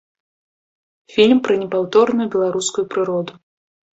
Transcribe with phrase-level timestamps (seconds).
[1.15, 3.33] Фільм пра непаўторную беларускую прыроду.